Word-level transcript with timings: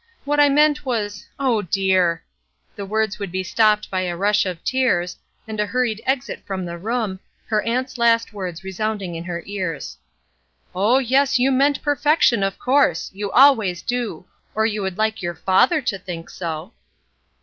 What 0.25 0.39
I 0.39 0.49
meant 0.49 0.83
was— 0.83 1.27
dear!" 1.69 2.23
The 2.75 2.87
words 2.87 3.19
would 3.19 3.31
be 3.31 3.43
stopped 3.43 3.91
by 3.91 4.01
a 4.01 4.17
rush 4.17 4.47
of 4.47 4.63
tears, 4.63 5.15
and 5.47 5.59
a 5.59 5.67
hur 5.67 5.83
ried 5.83 6.01
exit 6.07 6.43
from 6.43 6.65
the 6.65 6.79
room, 6.79 7.19
her 7.45 7.61
aunt's 7.61 7.99
last 7.99 8.33
words 8.33 8.63
sounding 8.75 9.13
in 9.13 9.25
her 9.25 9.43
ears. 9.45 9.99
''Oh, 10.73 10.97
yes, 10.97 11.37
you 11.37 11.51
meant 11.51 11.83
perfection, 11.83 12.41
of 12.41 12.57
course; 12.57 13.11
you 13.13 13.29
always 13.29 13.83
do, 13.83 14.25
or 14.55 14.65
you 14.65 14.81
would 14.81 14.95
hke 14.95 15.21
your 15.21 15.35
father 15.35 15.83
to 15.83 15.99
think 15.99 16.31
so." 16.31 16.73